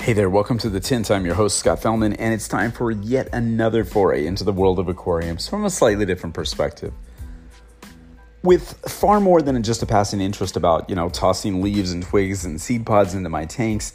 Hey 0.00 0.14
there, 0.14 0.30
welcome 0.30 0.56
to 0.56 0.70
the 0.70 0.80
Tint. 0.80 1.10
I'm 1.10 1.26
your 1.26 1.34
host, 1.34 1.58
Scott 1.58 1.82
Fellman, 1.82 2.16
and 2.18 2.32
it's 2.32 2.48
time 2.48 2.72
for 2.72 2.90
yet 2.90 3.28
another 3.34 3.84
foray 3.84 4.24
into 4.24 4.44
the 4.44 4.52
world 4.52 4.78
of 4.78 4.88
aquariums 4.88 5.46
from 5.46 5.66
a 5.66 5.70
slightly 5.70 6.06
different 6.06 6.34
perspective. 6.34 6.94
With 8.42 8.72
far 8.88 9.20
more 9.20 9.42
than 9.42 9.62
just 9.62 9.82
a 9.82 9.86
passing 9.86 10.22
interest 10.22 10.56
about, 10.56 10.88
you 10.88 10.96
know, 10.96 11.10
tossing 11.10 11.60
leaves 11.60 11.92
and 11.92 12.02
twigs 12.02 12.46
and 12.46 12.58
seed 12.58 12.86
pods 12.86 13.12
into 13.12 13.28
my 13.28 13.44
tanks, 13.44 13.92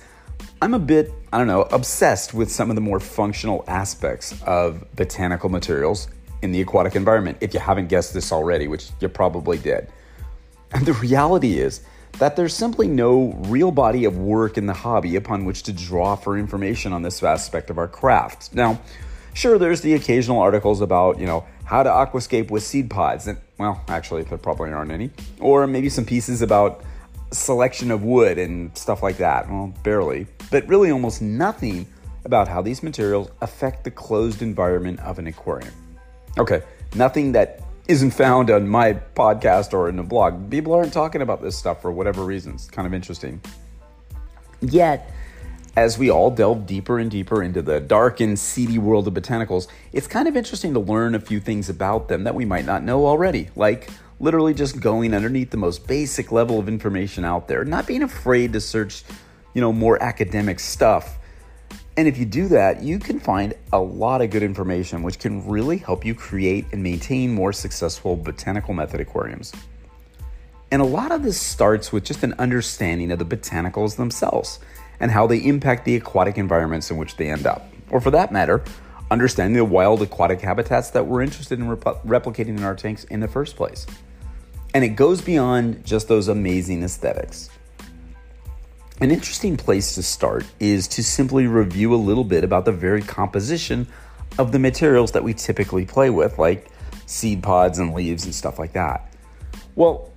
I'm 0.61 0.75
a 0.75 0.79
bit, 0.79 1.11
I 1.33 1.39
don't 1.39 1.47
know, 1.47 1.63
obsessed 1.63 2.35
with 2.35 2.51
some 2.51 2.69
of 2.69 2.75
the 2.75 2.81
more 2.81 2.99
functional 2.99 3.63
aspects 3.67 4.39
of 4.43 4.85
botanical 4.95 5.49
materials 5.49 6.07
in 6.43 6.51
the 6.51 6.61
aquatic 6.61 6.95
environment, 6.95 7.39
if 7.41 7.51
you 7.51 7.59
haven't 7.59 7.87
guessed 7.87 8.13
this 8.13 8.31
already, 8.31 8.67
which 8.67 8.91
you 9.01 9.09
probably 9.09 9.57
did. 9.57 9.87
And 10.71 10.85
the 10.85 10.93
reality 10.93 11.57
is, 11.57 11.81
that 12.19 12.35
there's 12.35 12.53
simply 12.53 12.87
no 12.87 13.33
real 13.47 13.71
body 13.71 14.05
of 14.05 14.17
work 14.17 14.57
in 14.57 14.65
the 14.65 14.73
hobby 14.73 15.15
upon 15.15 15.45
which 15.45 15.63
to 15.63 15.73
draw 15.73 16.15
for 16.15 16.37
information 16.37 16.93
on 16.93 17.01
this 17.01 17.21
aspect 17.21 17.69
of 17.69 17.77
our 17.77 17.87
craft. 17.87 18.53
Now, 18.53 18.81
sure, 19.33 19.57
there's 19.57 19.81
the 19.81 19.93
occasional 19.93 20.39
articles 20.39 20.81
about, 20.81 21.19
you 21.19 21.25
know, 21.25 21.45
how 21.65 21.83
to 21.83 21.89
aquascape 21.89 22.51
with 22.51 22.63
seed 22.63 22.89
pods, 22.89 23.27
and 23.27 23.37
well, 23.57 23.83
actually, 23.87 24.23
there 24.23 24.37
probably 24.37 24.71
aren't 24.71 24.91
any, 24.91 25.09
or 25.39 25.65
maybe 25.67 25.89
some 25.89 26.05
pieces 26.05 26.41
about 26.41 26.83
selection 27.31 27.91
of 27.91 28.03
wood 28.03 28.37
and 28.37 28.75
stuff 28.77 29.01
like 29.01 29.17
that. 29.17 29.49
Well, 29.49 29.73
barely, 29.83 30.27
but 30.51 30.67
really 30.67 30.91
almost 30.91 31.21
nothing 31.21 31.87
about 32.23 32.47
how 32.47 32.61
these 32.61 32.81
materials 32.81 33.29
affect 33.41 33.83
the 33.83 33.91
closed 33.91 34.41
environment 34.41 34.99
of 35.01 35.19
an 35.19 35.27
aquarium. 35.27 35.73
Okay, 36.37 36.61
nothing 36.95 37.31
that 37.31 37.61
isn't 37.87 38.11
found 38.11 38.49
on 38.49 38.67
my 38.67 38.93
podcast 38.93 39.73
or 39.73 39.89
in 39.89 39.99
a 39.99 40.03
blog. 40.03 40.49
People 40.49 40.73
aren't 40.73 40.93
talking 40.93 41.21
about 41.21 41.41
this 41.41 41.57
stuff 41.57 41.81
for 41.81 41.91
whatever 41.91 42.23
reasons. 42.23 42.69
Kind 42.69 42.87
of 42.87 42.93
interesting. 42.93 43.41
Yet, 44.61 45.11
as 45.75 45.97
we 45.97 46.09
all 46.09 46.31
delve 46.31 46.65
deeper 46.65 46.99
and 46.99 47.11
deeper 47.11 47.43
into 47.43 47.61
the 47.61 47.79
dark 47.79 48.21
and 48.21 48.39
seedy 48.39 48.79
world 48.79 49.07
of 49.07 49.13
botanicals, 49.13 49.67
it's 49.91 50.07
kind 50.07 50.27
of 50.27 50.35
interesting 50.35 50.73
to 50.73 50.79
learn 50.79 51.13
a 51.13 51.19
few 51.19 51.39
things 51.39 51.69
about 51.69 52.07
them 52.07 52.23
that 52.23 52.33
we 52.33 52.45
might 52.45 52.65
not 52.65 52.83
know 52.83 53.05
already, 53.05 53.49
like 53.55 53.89
literally 54.19 54.53
just 54.53 54.79
going 54.79 55.13
underneath 55.13 55.51
the 55.51 55.57
most 55.57 55.85
basic 55.85 56.31
level 56.31 56.57
of 56.57 56.67
information 56.67 57.25
out 57.25 57.47
there, 57.47 57.65
not 57.65 57.85
being 57.85 58.01
afraid 58.01 58.53
to 58.53 58.61
search, 58.61 59.03
you 59.53 59.61
know, 59.61 59.73
more 59.73 60.01
academic 60.01 60.59
stuff 60.59 61.19
and 61.97 62.07
if 62.07 62.17
you 62.17 62.25
do 62.25 62.47
that, 62.49 62.83
you 62.83 62.99
can 62.99 63.19
find 63.19 63.53
a 63.71 63.79
lot 63.79 64.21
of 64.21 64.29
good 64.29 64.43
information 64.43 65.01
which 65.01 65.19
can 65.19 65.47
really 65.47 65.77
help 65.77 66.03
you 66.05 66.13
create 66.13 66.65
and 66.73 66.83
maintain 66.83 67.33
more 67.33 67.53
successful 67.53 68.17
botanical 68.17 68.73
method 68.73 68.99
aquariums. 68.99 69.53
And 70.71 70.81
a 70.81 70.85
lot 70.85 71.11
of 71.11 71.23
this 71.23 71.39
starts 71.39 71.93
with 71.93 72.03
just 72.03 72.23
an 72.23 72.33
understanding 72.37 73.11
of 73.11 73.19
the 73.19 73.25
botanicals 73.25 73.95
themselves 73.95 74.59
and 74.99 75.09
how 75.09 75.25
they 75.25 75.37
impact 75.37 75.85
the 75.85 75.95
aquatic 75.95 76.37
environments 76.37 76.91
in 76.91 76.97
which 76.97 77.15
they 77.15 77.29
end 77.29 77.45
up. 77.45 77.71
Or 77.89 78.01
for 78.01 78.11
that 78.11 78.31
matter, 78.31 78.63
understanding 79.09 79.55
the 79.55 79.63
wild 79.63 80.01
aquatic 80.01 80.41
habitats 80.41 80.89
that 80.89 81.05
we're 81.05 81.21
interested 81.21 81.59
in 81.59 81.69
rep- 81.69 82.03
replicating 82.03 82.57
in 82.57 82.63
our 82.63 82.75
tanks 82.75 83.05
in 83.05 83.21
the 83.21 83.27
first 83.27 83.55
place. 83.55 83.85
And 84.73 84.83
it 84.83 84.89
goes 84.89 85.21
beyond 85.21 85.85
just 85.85 86.09
those 86.09 86.27
amazing 86.27 86.83
aesthetics. 86.83 87.49
An 89.01 89.11
interesting 89.11 89.57
place 89.57 89.93
to 89.95 90.03
start 90.03 90.45
is 90.61 90.87
to 90.89 91.03
simply 91.03 91.47
review 91.47 91.93
a 91.93 91.97
little 91.97 92.23
bit 92.23 92.45
about 92.45 92.63
the 92.63 92.71
very 92.71 93.01
composition 93.01 93.87
of 94.39 94.53
the 94.53 94.59
materials 94.59 95.11
that 95.11 95.23
we 95.23 95.33
typically 95.33 95.85
play 95.85 96.09
with, 96.09 96.39
like 96.39 96.69
seed 97.05 97.43
pods 97.43 97.77
and 97.77 97.93
leaves 97.93 98.23
and 98.23 98.33
stuff 98.33 98.57
like 98.57 98.71
that. 98.71 99.13
Well, 99.75 100.13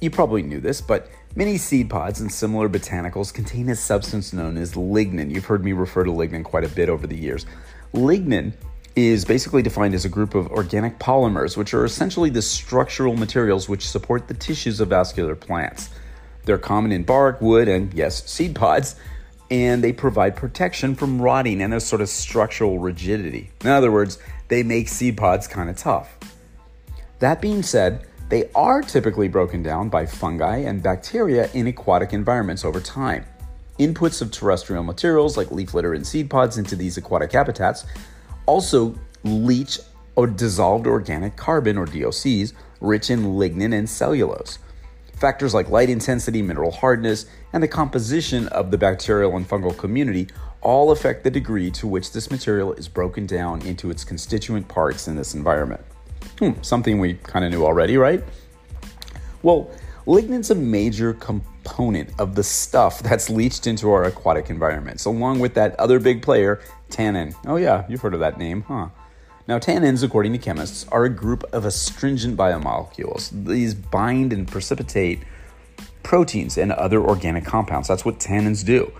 you 0.00 0.10
probably 0.10 0.42
knew 0.42 0.58
this, 0.58 0.80
but 0.80 1.10
many 1.36 1.58
seed 1.58 1.90
pods 1.90 2.22
and 2.22 2.32
similar 2.32 2.66
botanicals 2.66 3.32
contain 3.32 3.68
a 3.68 3.76
substance 3.76 4.32
known 4.32 4.56
as 4.56 4.72
lignin. 4.72 5.30
You've 5.30 5.44
heard 5.44 5.62
me 5.62 5.72
refer 5.72 6.04
to 6.04 6.10
lignin 6.10 6.44
quite 6.44 6.64
a 6.64 6.68
bit 6.68 6.88
over 6.88 7.06
the 7.06 7.16
years. 7.16 7.44
Lignin 7.92 8.54
is 8.96 9.26
basically 9.26 9.60
defined 9.60 9.92
as 9.92 10.06
a 10.06 10.08
group 10.08 10.34
of 10.34 10.46
organic 10.48 10.98
polymers, 10.98 11.58
which 11.58 11.74
are 11.74 11.84
essentially 11.84 12.30
the 12.30 12.40
structural 12.40 13.16
materials 13.16 13.68
which 13.68 13.86
support 13.86 14.28
the 14.28 14.34
tissues 14.34 14.80
of 14.80 14.88
vascular 14.88 15.36
plants. 15.36 15.90
They're 16.44 16.58
common 16.58 16.92
in 16.92 17.04
bark, 17.04 17.40
wood, 17.40 17.68
and 17.68 17.92
yes, 17.94 18.28
seed 18.28 18.54
pods, 18.54 18.96
and 19.50 19.82
they 19.82 19.92
provide 19.92 20.36
protection 20.36 20.94
from 20.94 21.20
rotting 21.20 21.62
and 21.62 21.74
a 21.74 21.80
sort 21.80 22.02
of 22.02 22.08
structural 22.08 22.78
rigidity. 22.78 23.50
In 23.62 23.70
other 23.70 23.92
words, 23.92 24.18
they 24.48 24.62
make 24.62 24.88
seed 24.88 25.16
pods 25.16 25.46
kind 25.46 25.70
of 25.70 25.76
tough. 25.76 26.16
That 27.20 27.40
being 27.40 27.62
said, 27.62 28.06
they 28.28 28.50
are 28.54 28.82
typically 28.82 29.28
broken 29.28 29.62
down 29.62 29.88
by 29.88 30.06
fungi 30.06 30.58
and 30.58 30.82
bacteria 30.82 31.50
in 31.52 31.66
aquatic 31.66 32.12
environments 32.12 32.64
over 32.64 32.80
time. 32.80 33.24
Inputs 33.78 34.22
of 34.22 34.30
terrestrial 34.30 34.82
materials 34.82 35.36
like 35.36 35.50
leaf 35.50 35.74
litter 35.74 35.94
and 35.94 36.06
seed 36.06 36.30
pods 36.30 36.58
into 36.58 36.76
these 36.76 36.96
aquatic 36.96 37.32
habitats 37.32 37.84
also 38.46 38.94
leach 39.24 39.78
or 40.16 40.26
dissolved 40.26 40.86
organic 40.86 41.36
carbon 41.36 41.76
or 41.76 41.86
DOCs 41.86 42.52
rich 42.80 43.10
in 43.10 43.36
lignin 43.36 43.76
and 43.76 43.88
cellulose. 43.88 44.58
Factors 45.16 45.54
like 45.54 45.70
light 45.70 45.90
intensity, 45.90 46.42
mineral 46.42 46.70
hardness, 46.70 47.26
and 47.52 47.62
the 47.62 47.68
composition 47.68 48.48
of 48.48 48.70
the 48.70 48.78
bacterial 48.78 49.36
and 49.36 49.48
fungal 49.48 49.76
community 49.76 50.28
all 50.60 50.90
affect 50.90 51.22
the 51.22 51.30
degree 51.30 51.70
to 51.70 51.86
which 51.86 52.12
this 52.12 52.30
material 52.30 52.72
is 52.72 52.88
broken 52.88 53.26
down 53.26 53.62
into 53.62 53.90
its 53.90 54.04
constituent 54.04 54.66
parts 54.66 55.08
in 55.08 55.14
this 55.14 55.34
environment. 55.34 55.80
Hmm, 56.38 56.52
something 56.62 56.98
we 56.98 57.14
kind 57.14 57.44
of 57.44 57.52
knew 57.52 57.64
already, 57.64 57.96
right? 57.96 58.24
Well, 59.42 59.70
lignin's 60.06 60.50
a 60.50 60.54
major 60.54 61.14
component 61.14 62.10
of 62.18 62.34
the 62.34 62.42
stuff 62.42 63.00
that's 63.02 63.30
leached 63.30 63.66
into 63.66 63.90
our 63.90 64.04
aquatic 64.04 64.50
environments, 64.50 65.04
along 65.04 65.38
with 65.38 65.54
that 65.54 65.78
other 65.78 66.00
big 66.00 66.22
player, 66.22 66.60
tannin. 66.90 67.34
Oh, 67.46 67.56
yeah, 67.56 67.84
you've 67.88 68.00
heard 68.00 68.14
of 68.14 68.20
that 68.20 68.38
name, 68.38 68.62
huh? 68.62 68.88
Now, 69.46 69.58
tannins, 69.58 70.02
according 70.02 70.32
to 70.32 70.38
chemists, 70.38 70.86
are 70.90 71.04
a 71.04 71.10
group 71.10 71.44
of 71.52 71.66
astringent 71.66 72.36
biomolecules. 72.36 73.44
These 73.46 73.74
bind 73.74 74.32
and 74.32 74.48
precipitate 74.48 75.20
proteins 76.02 76.56
and 76.56 76.72
other 76.72 77.00
organic 77.02 77.44
compounds. 77.44 77.88
That's 77.88 78.06
what 78.06 78.18
tannins 78.18 78.64
do. 78.64 78.90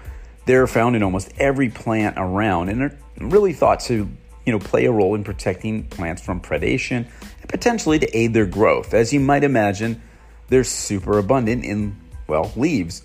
They're 0.44 0.66
found 0.66 0.96
in 0.96 1.02
almost 1.02 1.32
every 1.38 1.70
plant 1.70 2.16
around 2.18 2.68
and 2.68 2.82
are 2.82 2.98
really 3.18 3.54
thought 3.54 3.80
to, 3.80 4.06
you 4.44 4.52
know, 4.52 4.58
play 4.58 4.84
a 4.84 4.92
role 4.92 5.14
in 5.14 5.24
protecting 5.24 5.84
plants 5.84 6.20
from 6.20 6.42
predation 6.42 7.06
and 7.40 7.48
potentially 7.48 7.98
to 7.98 8.16
aid 8.16 8.34
their 8.34 8.44
growth. 8.44 8.92
As 8.92 9.14
you 9.14 9.20
might 9.20 9.44
imagine, 9.44 10.02
they're 10.48 10.64
super 10.64 11.18
abundant 11.18 11.64
in, 11.64 11.98
well, 12.26 12.52
leaves. 12.54 13.02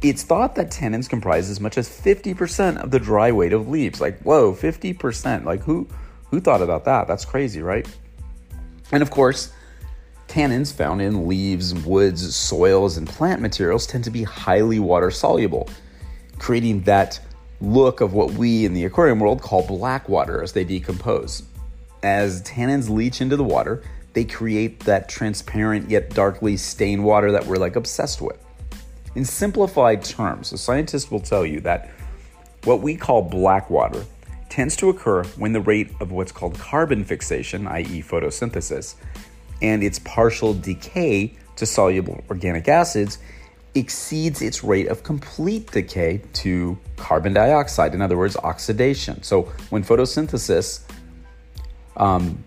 It's 0.00 0.22
thought 0.22 0.54
that 0.54 0.70
tannins 0.70 1.06
comprise 1.06 1.50
as 1.50 1.60
much 1.60 1.76
as 1.76 1.86
50% 1.86 2.82
of 2.82 2.90
the 2.90 2.98
dry 2.98 3.30
weight 3.30 3.52
of 3.52 3.68
leaves. 3.68 4.00
Like, 4.00 4.22
whoa, 4.22 4.54
50%. 4.54 5.44
Like, 5.44 5.60
who 5.60 5.86
who 6.32 6.40
thought 6.40 6.62
about 6.62 6.86
that? 6.86 7.06
That's 7.06 7.26
crazy, 7.26 7.60
right? 7.60 7.86
And 8.90 9.02
of 9.02 9.10
course, 9.10 9.52
tannins 10.28 10.72
found 10.72 11.02
in 11.02 11.28
leaves, 11.28 11.74
woods, 11.74 12.34
soils, 12.34 12.96
and 12.96 13.06
plant 13.06 13.42
materials 13.42 13.86
tend 13.86 14.02
to 14.04 14.10
be 14.10 14.22
highly 14.22 14.80
water 14.80 15.10
soluble, 15.10 15.68
creating 16.38 16.82
that 16.84 17.20
look 17.60 18.00
of 18.00 18.14
what 18.14 18.32
we 18.32 18.64
in 18.64 18.72
the 18.72 18.86
aquarium 18.86 19.20
world 19.20 19.42
call 19.42 19.64
black 19.66 20.08
water 20.08 20.42
as 20.42 20.54
they 20.54 20.64
decompose. 20.64 21.42
As 22.02 22.42
tannins 22.42 22.88
leach 22.88 23.20
into 23.20 23.36
the 23.36 23.44
water, 23.44 23.82
they 24.14 24.24
create 24.24 24.80
that 24.80 25.10
transparent 25.10 25.90
yet 25.90 26.14
darkly 26.14 26.56
stained 26.56 27.04
water 27.04 27.30
that 27.30 27.44
we're 27.44 27.56
like 27.56 27.76
obsessed 27.76 28.22
with. 28.22 28.38
In 29.14 29.26
simplified 29.26 30.02
terms, 30.02 30.50
a 30.52 30.58
scientist 30.58 31.10
will 31.10 31.20
tell 31.20 31.44
you 31.44 31.60
that 31.60 31.90
what 32.64 32.80
we 32.80 32.96
call 32.96 33.20
black 33.20 33.68
water 33.68 34.06
tends 34.52 34.76
to 34.76 34.90
occur 34.90 35.24
when 35.38 35.54
the 35.54 35.62
rate 35.62 35.90
of 35.98 36.12
what's 36.12 36.30
called 36.30 36.58
carbon 36.58 37.04
fixation, 37.04 37.66
i.e., 37.68 38.02
photosynthesis, 38.02 38.96
and 39.62 39.82
its 39.82 39.98
partial 40.00 40.52
decay 40.52 41.34
to 41.56 41.64
soluble 41.64 42.22
organic 42.28 42.68
acids 42.68 43.18
exceeds 43.74 44.42
its 44.42 44.62
rate 44.62 44.88
of 44.88 45.02
complete 45.02 45.70
decay 45.70 46.20
to 46.34 46.76
carbon 46.98 47.32
dioxide, 47.32 47.94
in 47.94 48.02
other 48.02 48.18
words, 48.18 48.36
oxidation. 48.36 49.22
So 49.22 49.44
when 49.70 49.82
photosynthesis, 49.82 50.82
um, 51.96 52.44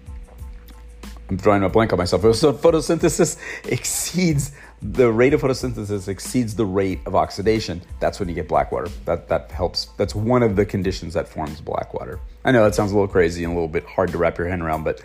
I'm 1.29 1.37
drawing 1.37 1.63
a 1.63 1.69
blank 1.69 1.91
on 1.93 1.97
myself. 1.97 2.23
So 2.35 2.53
photosynthesis 2.53 3.37
exceeds 3.65 4.51
the 4.81 5.11
rate 5.11 5.33
of 5.33 5.41
photosynthesis 5.41 6.07
exceeds 6.07 6.55
the 6.55 6.65
rate 6.65 6.99
of 7.05 7.15
oxidation, 7.15 7.81
that's 7.99 8.19
when 8.19 8.29
you 8.29 8.35
get 8.35 8.47
black 8.47 8.71
water. 8.71 8.89
That 9.05 9.27
that 9.29 9.51
helps. 9.51 9.85
That's 9.97 10.13
one 10.13 10.43
of 10.43 10.55
the 10.55 10.65
conditions 10.65 11.13
that 11.13 11.27
forms 11.27 11.61
black 11.61 11.93
water. 11.93 12.19
I 12.43 12.51
know 12.51 12.63
that 12.63 12.75
sounds 12.75 12.91
a 12.91 12.95
little 12.95 13.07
crazy 13.07 13.43
and 13.43 13.53
a 13.53 13.55
little 13.55 13.69
bit 13.69 13.85
hard 13.85 14.11
to 14.11 14.17
wrap 14.17 14.37
your 14.37 14.47
head 14.47 14.59
around, 14.59 14.83
but 14.83 15.01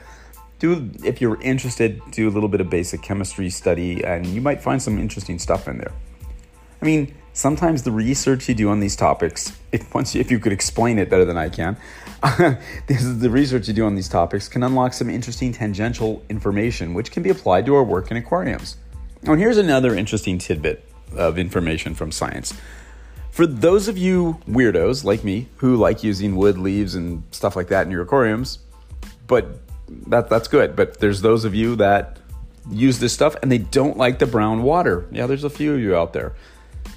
do 0.58 0.90
if 1.04 1.20
you're 1.20 1.40
interested, 1.40 2.00
do 2.10 2.28
a 2.28 2.32
little 2.32 2.48
bit 2.48 2.60
of 2.60 2.68
basic 2.68 3.02
chemistry 3.02 3.48
study, 3.48 4.04
and 4.04 4.26
you 4.26 4.40
might 4.40 4.60
find 4.60 4.82
some 4.82 4.98
interesting 4.98 5.38
stuff 5.38 5.68
in 5.68 5.78
there. 5.78 5.92
I 6.82 6.84
mean, 6.84 7.14
sometimes 7.32 7.82
the 7.82 7.92
research 7.92 8.48
you 8.48 8.54
do 8.54 8.68
on 8.68 8.80
these 8.80 8.96
topics, 8.96 9.56
if 9.72 9.94
once 9.94 10.14
if 10.14 10.30
you 10.30 10.38
could 10.38 10.52
explain 10.52 10.98
it 10.98 11.08
better 11.08 11.24
than 11.24 11.38
I 11.38 11.48
can, 11.48 11.76
this 12.86 13.02
is 13.02 13.20
the 13.20 13.30
research 13.30 13.66
you 13.68 13.74
do 13.74 13.86
on 13.86 13.94
these 13.94 14.08
topics 14.08 14.48
can 14.48 14.62
unlock 14.62 14.92
some 14.92 15.08
interesting 15.08 15.52
tangential 15.52 16.22
information 16.28 16.92
which 16.92 17.10
can 17.10 17.22
be 17.22 17.30
applied 17.30 17.64
to 17.66 17.74
our 17.74 17.82
work 17.82 18.10
in 18.10 18.16
aquariums. 18.16 18.76
Now, 19.22 19.34
here's 19.34 19.56
another 19.56 19.94
interesting 19.94 20.38
tidbit 20.38 20.84
of 21.16 21.38
information 21.38 21.94
from 21.94 22.12
science. 22.12 22.54
For 23.30 23.46
those 23.46 23.88
of 23.88 23.96
you 23.96 24.38
weirdos 24.48 25.04
like 25.04 25.24
me 25.24 25.48
who 25.56 25.76
like 25.76 26.02
using 26.02 26.36
wood, 26.36 26.58
leaves, 26.58 26.94
and 26.94 27.22
stuff 27.30 27.56
like 27.56 27.68
that 27.68 27.86
in 27.86 27.92
your 27.92 28.02
aquariums, 28.02 28.58
but 29.26 29.46
that 30.08 30.28
that's 30.28 30.48
good. 30.48 30.76
But 30.76 30.98
there's 30.98 31.22
those 31.22 31.44
of 31.44 31.54
you 31.54 31.76
that 31.76 32.18
use 32.70 32.98
this 32.98 33.12
stuff 33.12 33.36
and 33.42 33.50
they 33.50 33.58
don't 33.58 33.96
like 33.96 34.18
the 34.18 34.26
brown 34.26 34.62
water. 34.62 35.06
Yeah, 35.10 35.26
there's 35.26 35.44
a 35.44 35.50
few 35.50 35.74
of 35.74 35.80
you 35.80 35.96
out 35.96 36.12
there. 36.12 36.34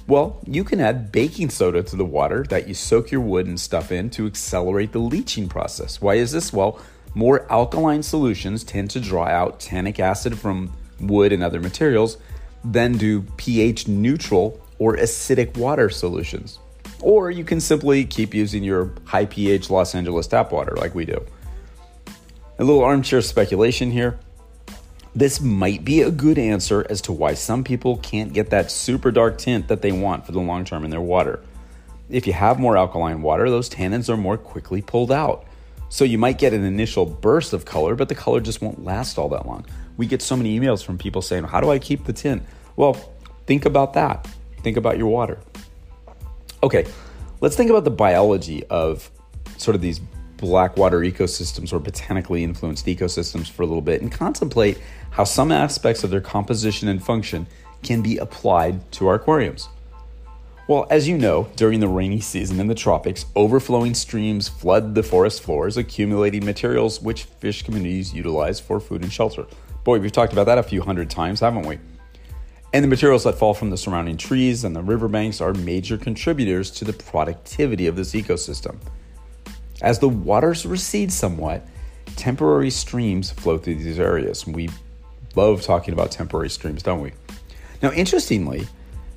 Well, 0.06 0.40
you 0.46 0.64
can 0.64 0.80
add 0.80 1.12
baking 1.12 1.50
soda 1.50 1.82
to 1.82 1.96
the 1.96 2.04
water 2.04 2.44
that 2.50 2.68
you 2.68 2.74
soak 2.74 3.10
your 3.10 3.22
wood 3.22 3.46
and 3.46 3.58
stuff 3.58 3.90
in 3.90 4.10
to 4.10 4.26
accelerate 4.26 4.92
the 4.92 4.98
leaching 4.98 5.48
process. 5.48 6.00
Why 6.00 6.16
is 6.16 6.32
this? 6.32 6.52
Well, 6.52 6.78
more 7.14 7.50
alkaline 7.50 8.02
solutions 8.02 8.64
tend 8.64 8.90
to 8.90 9.00
draw 9.00 9.24
out 9.24 9.60
tannic 9.60 9.98
acid 10.00 10.38
from 10.38 10.76
wood 11.00 11.32
and 11.32 11.42
other 11.42 11.60
materials 11.60 12.18
than 12.64 12.98
do 12.98 13.22
pH 13.36 13.88
neutral 13.88 14.60
or 14.78 14.96
acidic 14.96 15.56
water 15.56 15.88
solutions. 15.88 16.58
Or 17.00 17.30
you 17.30 17.44
can 17.44 17.60
simply 17.60 18.04
keep 18.04 18.34
using 18.34 18.64
your 18.64 18.92
high 19.04 19.26
pH 19.26 19.70
Los 19.70 19.94
Angeles 19.94 20.26
tap 20.26 20.52
water 20.52 20.74
like 20.76 20.94
we 20.94 21.04
do. 21.04 21.24
A 22.58 22.64
little 22.64 22.84
armchair 22.84 23.22
speculation 23.22 23.90
here. 23.90 24.18
This 25.16 25.40
might 25.40 25.84
be 25.84 26.02
a 26.02 26.10
good 26.10 26.38
answer 26.38 26.84
as 26.90 27.00
to 27.02 27.12
why 27.12 27.34
some 27.34 27.62
people 27.62 27.98
can't 27.98 28.32
get 28.32 28.50
that 28.50 28.70
super 28.70 29.12
dark 29.12 29.38
tint 29.38 29.68
that 29.68 29.80
they 29.80 29.92
want 29.92 30.26
for 30.26 30.32
the 30.32 30.40
long 30.40 30.64
term 30.64 30.84
in 30.84 30.90
their 30.90 31.00
water. 31.00 31.40
If 32.10 32.26
you 32.26 32.32
have 32.32 32.58
more 32.58 32.76
alkaline 32.76 33.22
water, 33.22 33.48
those 33.48 33.70
tannins 33.70 34.08
are 34.08 34.16
more 34.16 34.36
quickly 34.36 34.82
pulled 34.82 35.12
out. 35.12 35.46
So 35.88 36.04
you 36.04 36.18
might 36.18 36.38
get 36.38 36.52
an 36.52 36.64
initial 36.64 37.06
burst 37.06 37.52
of 37.52 37.64
color, 37.64 37.94
but 37.94 38.08
the 38.08 38.16
color 38.16 38.40
just 38.40 38.60
won't 38.60 38.84
last 38.84 39.16
all 39.16 39.28
that 39.28 39.46
long. 39.46 39.64
We 39.96 40.06
get 40.06 40.20
so 40.20 40.36
many 40.36 40.58
emails 40.58 40.84
from 40.84 40.98
people 40.98 41.22
saying, 41.22 41.44
How 41.44 41.60
do 41.60 41.70
I 41.70 41.78
keep 41.78 42.04
the 42.04 42.12
tint? 42.12 42.42
Well, 42.74 42.94
think 43.46 43.64
about 43.64 43.92
that. 43.92 44.26
Think 44.62 44.76
about 44.76 44.98
your 44.98 45.06
water. 45.06 45.38
Okay, 46.60 46.86
let's 47.40 47.54
think 47.54 47.70
about 47.70 47.84
the 47.84 47.90
biology 47.90 48.64
of 48.66 49.10
sort 49.58 49.76
of 49.76 49.80
these 49.80 50.00
black 50.36 50.76
water 50.76 51.00
ecosystems 51.00 51.72
or 51.72 51.78
botanically 51.78 52.44
influenced 52.44 52.86
ecosystems 52.86 53.50
for 53.50 53.62
a 53.62 53.66
little 53.66 53.82
bit 53.82 54.02
and 54.02 54.10
contemplate 54.10 54.78
how 55.10 55.24
some 55.24 55.52
aspects 55.52 56.04
of 56.04 56.10
their 56.10 56.20
composition 56.20 56.88
and 56.88 57.04
function 57.04 57.46
can 57.82 58.02
be 58.02 58.16
applied 58.18 58.90
to 58.92 59.06
our 59.06 59.14
aquariums. 59.14 59.68
Well, 60.66 60.86
as 60.88 61.06
you 61.06 61.18
know, 61.18 61.48
during 61.56 61.80
the 61.80 61.88
rainy 61.88 62.20
season 62.20 62.58
in 62.58 62.68
the 62.68 62.74
tropics, 62.74 63.26
overflowing 63.36 63.92
streams 63.92 64.48
flood 64.48 64.94
the 64.94 65.02
forest 65.02 65.42
floors, 65.42 65.76
accumulating 65.76 66.44
materials 66.44 67.02
which 67.02 67.24
fish 67.24 67.62
communities 67.62 68.14
utilize 68.14 68.60
for 68.60 68.80
food 68.80 69.02
and 69.02 69.12
shelter. 69.12 69.46
Boy, 69.84 69.98
we've 69.98 70.10
talked 70.10 70.32
about 70.32 70.46
that 70.46 70.56
a 70.56 70.62
few 70.62 70.80
hundred 70.80 71.10
times, 71.10 71.40
haven't 71.40 71.66
we? 71.66 71.78
And 72.72 72.82
the 72.82 72.88
materials 72.88 73.24
that 73.24 73.38
fall 73.38 73.52
from 73.52 73.68
the 73.68 73.76
surrounding 73.76 74.16
trees 74.16 74.64
and 74.64 74.74
the 74.74 74.82
riverbanks 74.82 75.42
are 75.42 75.52
major 75.52 75.98
contributors 75.98 76.70
to 76.72 76.86
the 76.86 76.94
productivity 76.94 77.86
of 77.86 77.94
this 77.94 78.14
ecosystem. 78.14 78.78
As 79.84 79.98
the 79.98 80.08
waters 80.08 80.64
recede 80.64 81.12
somewhat, 81.12 81.66
temporary 82.16 82.70
streams 82.70 83.30
flow 83.30 83.58
through 83.58 83.74
these 83.74 84.00
areas. 84.00 84.46
We 84.46 84.70
love 85.36 85.60
talking 85.60 85.92
about 85.92 86.10
temporary 86.10 86.48
streams, 86.48 86.82
don't 86.82 87.02
we? 87.02 87.12
Now, 87.82 87.92
interestingly, 87.92 88.66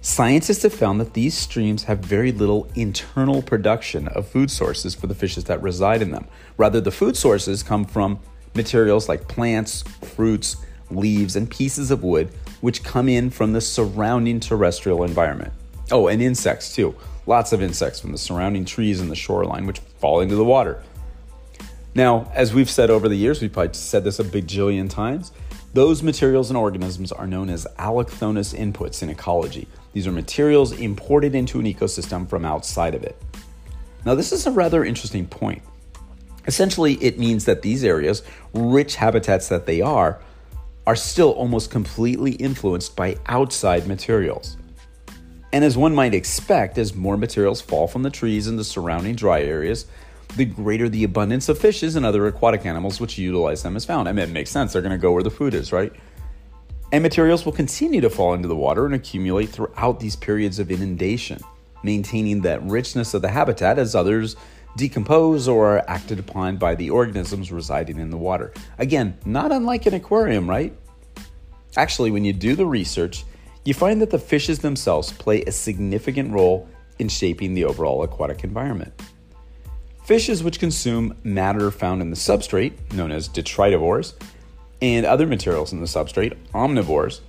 scientists 0.02 0.64
have 0.64 0.74
found 0.74 1.00
that 1.00 1.14
these 1.14 1.38
streams 1.38 1.86
have 1.86 2.00
very 2.00 2.34
little 2.34 2.70
internal 2.76 3.42
production 3.42 4.10
of 4.10 4.28
food 4.28 4.52
sources 4.52 4.94
for 4.94 5.08
the 5.08 5.16
fishes 5.16 5.46
that 5.46 5.62
reside 5.62 6.02
in 6.02 6.12
them. 6.12 6.28
Rather, 6.58 6.82
the 6.82 6.92
food 6.92 7.16
sources 7.16 7.64
come 7.64 7.86
from 7.86 8.20
materials 8.54 9.08
like 9.08 9.30
plants, 9.30 9.84
fruits, 9.84 10.58
leaves, 10.92 11.38
and 11.38 11.50
pieces 11.50 11.92
of 11.92 12.04
wood, 12.04 12.28
which 12.60 12.84
come 12.84 13.08
in 13.08 13.30
from 13.30 13.54
the 13.54 13.62
surrounding 13.62 14.42
terrestrial 14.42 15.06
environment. 15.06 15.54
Oh, 15.92 16.08
and 16.10 16.22
insects 16.22 16.76
too. 16.76 16.94
Lots 17.28 17.52
of 17.52 17.62
insects 17.62 18.00
from 18.00 18.14
the 18.14 18.18
surrounding 18.18 18.64
trees 18.64 19.02
and 19.02 19.12
the 19.12 19.16
shoreline, 19.16 19.68
which 19.68 19.80
fall 19.80 20.22
into 20.22 20.36
the 20.36 20.46
water. 20.46 20.82
Now, 21.94 22.32
as 22.34 22.54
we've 22.54 22.70
said 22.70 22.90
over 22.90 23.10
the 23.10 23.18
years, 23.18 23.42
we've 23.42 23.52
probably 23.52 23.74
said 23.74 24.06
this 24.06 24.20
a 24.20 24.24
bajillion 24.24 24.90
times, 24.90 25.34
those 25.74 26.02
materials 26.02 26.50
and 26.50 26.58
organisms 26.58 27.12
are 27.12 27.28
known 27.28 27.50
as 27.50 27.68
allochthonous 27.78 28.58
inputs 28.58 29.04
in 29.04 29.10
ecology. 29.10 29.68
These 29.92 30.08
are 30.08 30.12
materials 30.12 30.72
imported 30.72 31.36
into 31.36 31.60
an 31.60 31.66
ecosystem 31.66 32.30
from 32.30 32.46
outside 32.46 32.96
of 32.96 33.04
it. 33.04 33.22
Now, 34.06 34.16
this 34.16 34.32
is 34.32 34.48
a 34.48 34.52
rather 34.52 34.86
interesting 34.86 35.28
point. 35.28 35.62
Essentially, 36.48 36.94
it 36.96 37.20
means 37.20 37.44
that 37.44 37.62
these 37.62 37.84
areas, 37.84 38.24
rich 38.54 38.96
habitats 38.96 39.50
that 39.50 39.66
they 39.66 39.82
are, 39.82 40.22
are 40.86 40.96
still 40.96 41.32
almost 41.32 41.70
completely 41.72 42.32
influenced 42.32 42.96
by 42.96 43.18
outside 43.26 43.86
materials. 43.86 44.56
And 45.54 45.64
as 45.64 45.78
one 45.78 45.96
might 45.96 46.14
expect, 46.14 46.78
as 46.78 46.94
more 46.94 47.18
materials 47.18 47.62
fall 47.62 47.88
from 47.88 48.04
the 48.04 48.10
trees 48.10 48.48
in 48.48 48.58
the 48.58 48.64
surrounding 48.64 49.16
dry 49.16 49.42
areas, 49.42 49.86
the 50.36 50.46
greater 50.46 50.90
the 50.90 51.04
abundance 51.04 51.48
of 51.48 51.58
fishes 51.58 51.96
and 51.96 52.06
other 52.06 52.28
aquatic 52.28 52.66
animals 52.66 53.00
which 53.00 53.18
utilize 53.18 53.64
them 53.64 53.78
is 53.78 53.86
found. 53.86 54.10
I 54.10 54.12
mean, 54.12 54.30
it 54.30 54.32
makes 54.32 54.52
sense. 54.52 54.74
They're 54.74 54.82
going 54.82 54.92
to 54.92 54.98
go 54.98 55.14
where 55.14 55.24
the 55.24 55.32
food 55.32 55.54
is, 55.54 55.72
right? 55.72 55.94
And 56.92 57.02
materials 57.02 57.46
will 57.46 57.54
continue 57.54 58.02
to 58.02 58.10
fall 58.10 58.34
into 58.34 58.48
the 58.48 58.56
water 58.56 58.86
and 58.86 58.94
accumulate 58.94 59.50
throughout 59.50 60.00
these 60.00 60.16
periods 60.16 60.60
of 60.60 60.70
inundation, 60.70 61.42
maintaining 61.84 62.42
that 62.42 62.62
richness 62.64 63.14
of 63.14 63.22
the 63.22 63.30
habitat 63.30 63.80
as 63.80 63.96
others 63.96 64.36
decompose 64.76 65.48
or 65.48 65.78
are 65.78 65.90
acted 65.90 66.20
upon 66.20 66.58
by 66.58 66.76
the 66.76 66.90
organisms 66.90 67.52
residing 67.52 68.00
in 68.00 68.10
the 68.10 68.18
water. 68.18 68.54
Again, 68.78 69.18
not 69.26 69.52
unlike 69.52 69.86
an 69.86 69.96
aquarium, 69.96 70.50
right? 70.50 70.78
Actually, 71.76 72.12
when 72.12 72.24
you 72.24 72.34
do 72.34 72.56
the 72.56 72.66
research, 72.66 73.26
you 73.68 73.74
find 73.74 74.00
that 74.02 74.12
the 74.12 74.18
fishes 74.18 74.60
themselves 74.60 75.12
play 75.12 75.44
a 75.44 75.52
significant 75.52 76.32
role 76.32 76.70
in 77.00 77.10
shaping 77.10 77.54
the 77.54 77.66
overall 77.66 78.02
aquatic 78.02 78.46
environment. 78.46 78.94
Fishes 80.06 80.42
which 80.42 80.58
consume 80.58 81.14
matter 81.26 81.70
found 81.70 82.02
in 82.02 82.10
the 82.10 82.16
substrate, 82.16 82.72
known 82.94 83.12
as 83.12 83.28
detritivores, 83.28 84.14
and 84.82 85.06
other 85.06 85.28
materials 85.28 85.74
in 85.74 85.82
the 85.82 85.86
substrate, 85.86 86.38
omnivores, 86.54 87.20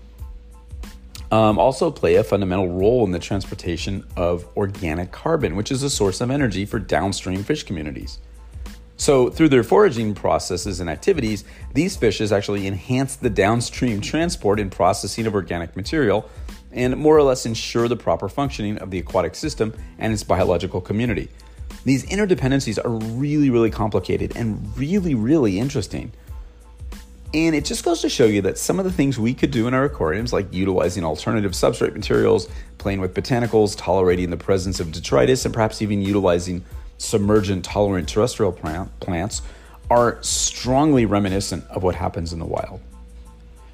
um, 1.32 1.58
also 1.58 1.90
play 1.90 2.14
a 2.14 2.23
fundamental 2.23 2.69
role 2.69 3.05
in 3.05 3.11
the 3.11 3.19
transportation 3.19 4.06
of 4.17 4.46
organic 4.56 5.11
carbon, 5.11 5.56
which 5.56 5.73
is 5.73 5.82
a 5.82 5.90
source 5.90 6.20
of 6.20 6.31
energy 6.31 6.64
for 6.64 6.79
downstream 6.79 7.43
fish 7.43 7.64
communities. 7.64 8.20
So, 8.99 9.31
through 9.31 9.50
their 9.50 9.62
foraging 9.62 10.15
processes 10.15 10.81
and 10.81 10.91
activities, 10.91 11.45
these 11.73 11.97
fishes 11.97 12.33
actually 12.33 12.67
enhance 12.67 13.15
the 13.15 13.31
downstream 13.31 14.00
transport 14.00 14.59
and 14.59 14.73
processing 14.73 15.25
of 15.27 15.35
organic 15.35 15.77
material 15.77 16.29
and 16.73 16.97
more 16.97 17.17
or 17.17 17.23
less 17.23 17.47
ensure 17.47 17.87
the 17.87 17.97
proper 17.97 18.28
functioning 18.28 18.76
of 18.78 18.90
the 18.90 18.99
aquatic 18.99 19.37
system 19.37 19.73
and 19.99 20.12
its 20.12 20.25
biological 20.25 20.81
community. 20.81 21.28
These 21.85 22.07
interdependencies 22.07 22.85
are 22.85 22.90
really, 23.17 23.50
really 23.50 23.71
complicated 23.71 24.37
and 24.37 24.76
really, 24.76 25.14
really 25.14 25.61
interesting. 25.61 26.12
And 27.33 27.55
it 27.55 27.64
just 27.64 27.85
goes 27.85 28.00
to 28.00 28.09
show 28.09 28.25
you 28.25 28.43
that 28.43 28.59
some 28.59 28.81
of 28.81 28.85
the 28.85 28.93
things 28.93 29.17
we 29.17 29.33
could 29.33 29.52
do 29.52 29.69
in 29.69 29.75
our 29.75 29.85
aquariums, 29.85 30.33
like 30.33 30.52
utilizing 30.52 31.05
alternative 31.05 31.52
substrate 31.52 31.95
materials, 31.95 32.49
playing 32.78 33.00
with 33.00 33.14
botanicals, 33.14 33.76
tolerating 33.76 34.31
the 34.31 34.37
presence 34.37 34.81
of 34.81 34.90
detritus, 34.90 35.45
and 35.45 35.55
perhaps 35.55 35.83
even 35.83 36.02
utilizing 36.02 36.64
submergent 36.99 37.64
tolerant 37.64 38.09
terrestrial 38.09 38.52
plant, 38.52 39.00
plants, 39.00 39.43
are 39.90 40.19
strongly 40.23 41.07
reminiscent 41.07 41.67
of 41.69 41.83
what 41.83 41.95
happens 41.95 42.33
in 42.33 42.38
the 42.38 42.45
wild. 42.45 42.81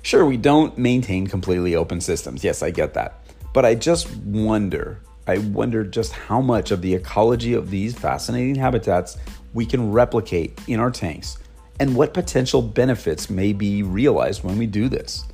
Sure, 0.03 0.25
we 0.25 0.37
don't 0.37 0.79
maintain 0.79 1.27
completely 1.27 1.75
open 1.75 2.01
systems. 2.01 2.45
Yes, 2.45 2.63
I 2.63 2.71
get 2.71 2.95
that. 2.95 3.21
But 3.53 3.65
I 3.65 3.75
just 3.75 4.15
wonder 4.17 5.01
I 5.27 5.39
wonder 5.39 5.85
just 5.85 6.13
how 6.13 6.41
much 6.43 6.71
of 6.71 6.83
the 6.83 6.95
ecology 6.95 7.55
of 7.55 7.71
these 7.71 7.95
fascinating 7.95 8.57
habitats 8.57 9.17
we 9.55 9.65
can 9.65 9.91
replicate 9.91 10.61
in 10.67 10.79
our 10.81 10.91
tanks 10.91 11.39
and 11.81 11.97
what 11.97 12.13
potential 12.13 12.61
benefits 12.61 13.31
may 13.31 13.53
be 13.53 13.83
realized 13.83 14.45
when 14.45 14.59
we 14.59 14.67
do 14.67 14.89
this. 14.89 15.25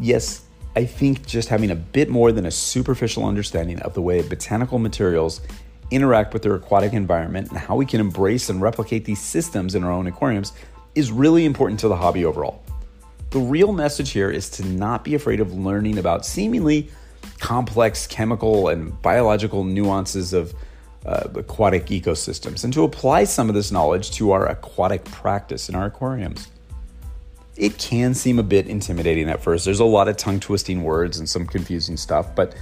Yes, 0.00 0.42
I 0.74 0.84
think 0.84 1.24
just 1.24 1.48
having 1.48 1.70
a 1.70 1.76
bit 1.76 2.08
more 2.08 2.32
than 2.32 2.46
a 2.46 2.50
superficial 2.50 3.24
understanding 3.24 3.80
of 3.82 3.94
the 3.94 4.02
way 4.02 4.26
botanical 4.26 4.78
materials 4.78 5.40
interact 5.92 6.32
with 6.32 6.42
their 6.42 6.54
aquatic 6.54 6.92
environment 6.92 7.50
and 7.50 7.58
how 7.58 7.76
we 7.76 7.86
can 7.86 8.00
embrace 8.00 8.48
and 8.48 8.60
replicate 8.60 9.04
these 9.04 9.20
systems 9.20 9.74
in 9.74 9.84
our 9.84 9.92
own 9.92 10.06
aquariums 10.06 10.52
is 10.94 11.12
really 11.12 11.44
important 11.44 11.80
to 11.80 11.88
the 11.88 11.96
hobby 11.96 12.24
overall. 12.24 12.62
The 13.30 13.38
real 13.38 13.72
message 13.72 14.10
here 14.10 14.30
is 14.30 14.50
to 14.50 14.66
not 14.66 15.04
be 15.04 15.14
afraid 15.14 15.40
of 15.40 15.54
learning 15.54 15.98
about 15.98 16.26
seemingly 16.26 16.90
complex 17.38 18.06
chemical 18.06 18.68
and 18.68 19.00
biological 19.02 19.64
nuances 19.64 20.32
of 20.32 20.54
uh, 21.06 21.28
aquatic 21.34 21.86
ecosystems 21.86 22.64
and 22.64 22.72
to 22.72 22.84
apply 22.84 23.24
some 23.24 23.48
of 23.48 23.54
this 23.54 23.72
knowledge 23.72 24.10
to 24.12 24.32
our 24.32 24.46
aquatic 24.48 25.04
practice 25.06 25.68
in 25.68 25.74
our 25.74 25.86
aquariums. 25.86 26.48
It 27.56 27.78
can 27.78 28.14
seem 28.14 28.38
a 28.38 28.42
bit 28.42 28.66
intimidating 28.66 29.28
at 29.28 29.42
first. 29.42 29.64
There's 29.64 29.80
a 29.80 29.84
lot 29.84 30.08
of 30.08 30.16
tongue 30.16 30.40
twisting 30.40 30.82
words 30.82 31.18
and 31.18 31.28
some 31.28 31.46
confusing 31.46 31.96
stuff, 31.96 32.34
but 32.34 32.54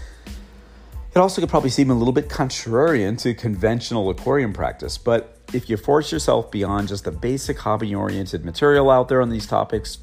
it 1.15 1.19
also 1.19 1.41
could 1.41 1.51
probably 1.51 1.71
seem 1.71 1.91
a 1.91 1.95
little 1.95 2.13
bit 2.13 2.29
contrarian 2.29 3.19
to 3.23 3.35
conventional 3.35 4.09
aquarium 4.11 4.53
practice. 4.53 4.99
But 4.99 5.37
if 5.53 5.69
you 5.69 5.77
force 5.77 6.13
yourself 6.13 6.51
beyond 6.51 6.89
just 6.89 7.05
the 7.05 7.11
basic 7.11 7.59
hobby 7.59 7.95
oriented 7.95 8.45
material 8.45 8.91
out 8.91 9.09
there 9.09 9.21
on 9.21 9.31
these 9.31 9.47
topics, 9.47 9.99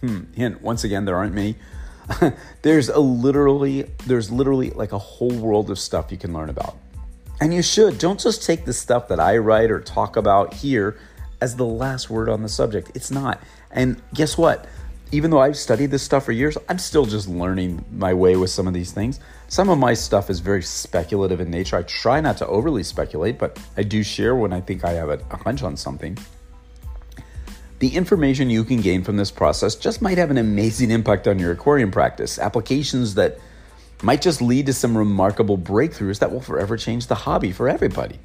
hmm, 0.00 0.22
hint, 0.34 0.62
once 0.62 0.84
again, 0.84 1.04
there 1.04 1.16
aren't 1.16 1.34
many 1.34 1.56
there's 2.62 2.88
a 2.88 2.98
literally 2.98 3.82
there's 4.06 4.30
literally 4.30 4.70
like 4.70 4.92
a 4.92 4.98
whole 4.98 5.30
world 5.30 5.70
of 5.70 5.78
stuff 5.78 6.10
you 6.10 6.18
can 6.18 6.32
learn 6.32 6.48
about. 6.48 6.76
And 7.40 7.54
you 7.54 7.62
should. 7.62 7.98
Don't 7.98 8.18
just 8.18 8.42
take 8.42 8.64
the 8.64 8.72
stuff 8.72 9.08
that 9.08 9.20
I 9.20 9.36
write 9.36 9.70
or 9.70 9.80
talk 9.80 10.16
about 10.16 10.54
here 10.54 10.98
as 11.40 11.54
the 11.54 11.64
last 11.64 12.10
word 12.10 12.28
on 12.28 12.42
the 12.42 12.48
subject. 12.48 12.90
It's 12.94 13.12
not. 13.12 13.40
And 13.70 14.02
guess 14.12 14.36
what? 14.36 14.66
Even 15.12 15.30
though 15.30 15.40
I've 15.40 15.56
studied 15.56 15.92
this 15.92 16.02
stuff 16.02 16.24
for 16.24 16.32
years, 16.32 16.58
I'm 16.68 16.78
still 16.78 17.06
just 17.06 17.28
learning 17.28 17.84
my 17.92 18.12
way 18.12 18.36
with 18.36 18.50
some 18.50 18.66
of 18.66 18.74
these 18.74 18.90
things. 18.90 19.20
Some 19.50 19.70
of 19.70 19.78
my 19.78 19.94
stuff 19.94 20.28
is 20.28 20.40
very 20.40 20.62
speculative 20.62 21.40
in 21.40 21.50
nature. 21.50 21.76
I 21.76 21.82
try 21.82 22.20
not 22.20 22.36
to 22.36 22.46
overly 22.46 22.82
speculate, 22.82 23.38
but 23.38 23.58
I 23.78 23.82
do 23.82 24.02
share 24.02 24.36
when 24.36 24.52
I 24.52 24.60
think 24.60 24.84
I 24.84 24.90
have 24.90 25.08
a, 25.08 25.36
hunch 25.36 25.62
on 25.62 25.74
something. 25.74 26.18
The 27.78 27.96
information 27.96 28.50
you 28.50 28.62
can 28.62 28.82
gain 28.82 29.02
from 29.02 29.16
this 29.16 29.30
process 29.30 29.74
just 29.74 30.02
might 30.02 30.18
have 30.18 30.30
an 30.30 30.36
amazing 30.36 30.90
impact 30.90 31.26
on 31.26 31.38
your 31.38 31.52
aquarium 31.52 31.90
practice. 31.90 32.38
Applications 32.38 33.14
that 33.14 33.38
might 34.02 34.20
just 34.20 34.42
lead 34.42 34.66
to 34.66 34.74
some 34.74 34.96
remarkable 34.96 35.56
breakthroughs 35.56 36.18
that 36.18 36.30
will 36.30 36.42
forever 36.42 36.76
change 36.76 37.06
the 37.06 37.14
hobby 37.14 37.50
for 37.50 37.70
everybody. 37.70 38.18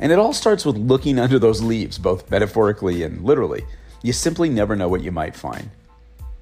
And 0.00 0.10
it 0.10 0.18
all 0.18 0.32
starts 0.32 0.64
with 0.64 0.76
looking 0.76 1.20
under 1.20 1.38
those 1.38 1.62
leaves, 1.62 1.98
both 1.98 2.28
metaphorically 2.32 3.04
and 3.04 3.22
literally. 3.22 3.64
You 4.02 4.12
simply 4.12 4.48
never 4.48 4.74
know 4.74 4.88
what 4.88 5.02
you 5.02 5.12
might 5.12 5.36
find. 5.36 5.70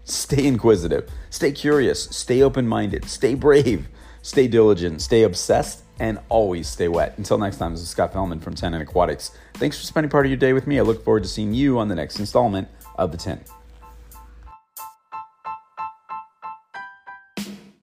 Stay 0.05 0.47
inquisitive, 0.47 1.11
stay 1.29 1.53
curious, 1.53 2.05
stay 2.05 2.41
open 2.41 2.67
minded, 2.67 3.05
stay 3.05 3.35
brave, 3.35 3.89
stay 4.27 4.49
diligent, 4.49 5.01
stay 5.01 5.23
obsessed, 5.23 5.85
and 6.01 6.19
always 6.29 6.69
stay 6.69 6.89
wet. 6.89 7.17
Until 7.17 7.39
next 7.39 7.59
time, 7.59 7.73
this 7.73 7.81
is 7.81 7.89
Scott 7.89 8.13
Fellman 8.13 8.43
from 8.43 8.55
Tannin 8.55 8.81
Aquatics. 8.83 9.31
Thanks 9.55 9.79
for 9.79 9.87
spending 9.87 10.11
part 10.11 10.27
of 10.27 10.31
your 10.31 10.37
day 10.37 10.53
with 10.53 10.67
me. 10.67 10.81
I 10.81 10.83
look 10.83 11.05
forward 11.05 11.23
to 11.23 11.29
seeing 11.29 11.55
you 11.55 11.79
on 11.79 11.87
the 11.87 11.95
next 11.95 12.19
installment 12.19 12.69
of 12.97 13.13
The 13.13 13.19
Tint. 13.19 13.43